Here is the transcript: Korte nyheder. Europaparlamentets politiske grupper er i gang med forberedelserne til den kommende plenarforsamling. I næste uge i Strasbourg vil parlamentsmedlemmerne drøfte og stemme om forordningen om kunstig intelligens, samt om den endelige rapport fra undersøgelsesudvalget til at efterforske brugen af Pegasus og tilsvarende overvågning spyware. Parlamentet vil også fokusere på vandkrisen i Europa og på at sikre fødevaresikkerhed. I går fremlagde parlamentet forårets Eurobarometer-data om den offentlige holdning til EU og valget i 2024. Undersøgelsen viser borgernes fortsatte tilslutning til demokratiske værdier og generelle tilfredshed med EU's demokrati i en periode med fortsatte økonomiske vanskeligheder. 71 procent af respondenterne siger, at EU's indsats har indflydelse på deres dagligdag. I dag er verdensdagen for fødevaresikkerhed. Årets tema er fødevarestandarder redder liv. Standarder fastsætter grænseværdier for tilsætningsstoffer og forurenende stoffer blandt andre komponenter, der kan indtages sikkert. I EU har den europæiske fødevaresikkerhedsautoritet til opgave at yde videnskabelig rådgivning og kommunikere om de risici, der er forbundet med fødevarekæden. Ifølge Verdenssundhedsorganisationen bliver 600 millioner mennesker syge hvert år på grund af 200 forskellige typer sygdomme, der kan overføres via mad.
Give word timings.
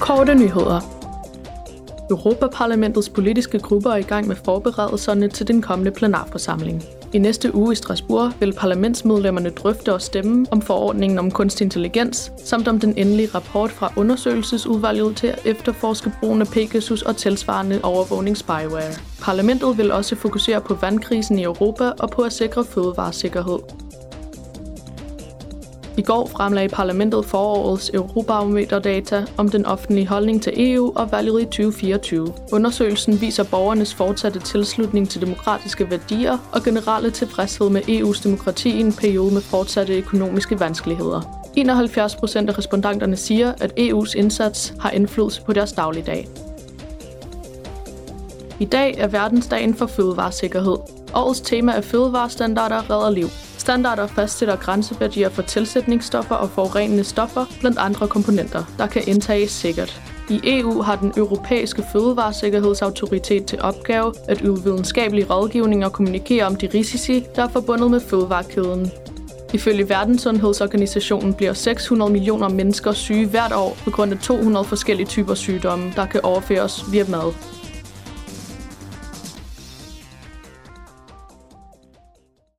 Korte 0.00 0.34
nyheder. 0.34 0.80
Europaparlamentets 2.10 3.08
politiske 3.08 3.58
grupper 3.58 3.90
er 3.90 3.96
i 3.96 4.02
gang 4.02 4.28
med 4.28 4.36
forberedelserne 4.44 5.28
til 5.28 5.48
den 5.48 5.62
kommende 5.62 5.90
plenarforsamling. 5.90 6.84
I 7.12 7.18
næste 7.18 7.54
uge 7.54 7.72
i 7.72 7.76
Strasbourg 7.76 8.32
vil 8.40 8.52
parlamentsmedlemmerne 8.52 9.50
drøfte 9.50 9.94
og 9.94 10.02
stemme 10.02 10.46
om 10.50 10.60
forordningen 10.60 11.18
om 11.18 11.30
kunstig 11.30 11.64
intelligens, 11.64 12.32
samt 12.44 12.68
om 12.68 12.80
den 12.80 12.94
endelige 12.96 13.28
rapport 13.34 13.70
fra 13.70 13.92
undersøgelsesudvalget 13.96 15.16
til 15.16 15.26
at 15.26 15.38
efterforske 15.44 16.12
brugen 16.20 16.40
af 16.40 16.46
Pegasus 16.46 17.02
og 17.02 17.16
tilsvarende 17.16 17.80
overvågning 17.82 18.36
spyware. 18.36 18.92
Parlamentet 19.22 19.78
vil 19.78 19.92
også 19.92 20.16
fokusere 20.16 20.60
på 20.60 20.74
vandkrisen 20.74 21.38
i 21.38 21.42
Europa 21.42 21.90
og 21.98 22.10
på 22.10 22.22
at 22.22 22.32
sikre 22.32 22.64
fødevaresikkerhed. 22.64 23.58
I 25.98 26.02
går 26.02 26.26
fremlagde 26.26 26.68
parlamentet 26.68 27.24
forårets 27.24 27.90
Eurobarometer-data 27.94 29.24
om 29.36 29.48
den 29.48 29.66
offentlige 29.66 30.06
holdning 30.06 30.42
til 30.42 30.52
EU 30.56 30.92
og 30.96 31.12
valget 31.12 31.42
i 31.42 31.44
2024. 31.44 32.32
Undersøgelsen 32.52 33.20
viser 33.20 33.44
borgernes 33.44 33.94
fortsatte 33.94 34.40
tilslutning 34.40 35.08
til 35.10 35.20
demokratiske 35.20 35.90
værdier 35.90 36.38
og 36.52 36.62
generelle 36.62 37.10
tilfredshed 37.10 37.70
med 37.70 37.82
EU's 37.82 38.22
demokrati 38.24 38.68
i 38.68 38.80
en 38.80 38.92
periode 38.92 39.34
med 39.34 39.42
fortsatte 39.42 39.96
økonomiske 39.96 40.60
vanskeligheder. 40.60 41.42
71 41.56 42.16
procent 42.16 42.50
af 42.50 42.58
respondenterne 42.58 43.16
siger, 43.16 43.52
at 43.60 43.72
EU's 43.80 44.14
indsats 44.16 44.74
har 44.80 44.90
indflydelse 44.90 45.42
på 45.42 45.52
deres 45.52 45.72
dagligdag. 45.72 46.28
I 48.60 48.64
dag 48.64 48.94
er 48.98 49.06
verdensdagen 49.06 49.74
for 49.74 49.86
fødevaresikkerhed. 49.86 50.76
Årets 51.14 51.40
tema 51.40 51.72
er 51.72 51.80
fødevarestandarder 51.80 52.90
redder 52.90 53.10
liv. 53.10 53.26
Standarder 53.66 54.06
fastsætter 54.06 54.56
grænseværdier 54.56 55.28
for 55.28 55.42
tilsætningsstoffer 55.42 56.34
og 56.34 56.50
forurenende 56.50 57.04
stoffer 57.04 57.44
blandt 57.60 57.78
andre 57.78 58.08
komponenter, 58.08 58.64
der 58.78 58.86
kan 58.86 59.02
indtages 59.06 59.50
sikkert. 59.50 60.00
I 60.30 60.40
EU 60.44 60.82
har 60.82 60.96
den 60.96 61.12
europæiske 61.16 61.82
fødevaresikkerhedsautoritet 61.92 63.46
til 63.46 63.60
opgave 63.60 64.12
at 64.28 64.40
yde 64.44 64.62
videnskabelig 64.64 65.30
rådgivning 65.30 65.84
og 65.84 65.92
kommunikere 65.92 66.44
om 66.46 66.56
de 66.56 66.68
risici, 66.74 67.26
der 67.36 67.42
er 67.44 67.48
forbundet 67.48 67.90
med 67.90 68.00
fødevarekæden. 68.00 68.90
Ifølge 69.54 69.88
Verdenssundhedsorganisationen 69.88 71.34
bliver 71.34 71.52
600 71.52 72.12
millioner 72.12 72.48
mennesker 72.48 72.92
syge 72.92 73.26
hvert 73.26 73.52
år 73.52 73.76
på 73.84 73.90
grund 73.90 74.12
af 74.12 74.18
200 74.18 74.64
forskellige 74.64 75.06
typer 75.06 75.34
sygdomme, 75.34 75.92
der 75.96 76.06
kan 76.06 76.20
overføres 76.22 76.92
via 76.92 77.04
mad. 77.08 77.32